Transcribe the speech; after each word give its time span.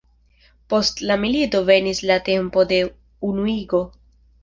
Post 0.73 1.03
la 1.09 1.17
milito 1.25 1.63
venis 1.69 2.03
la 2.13 2.19
tempo 2.33 2.67
de 2.75 2.83
unuigo. 3.33 3.87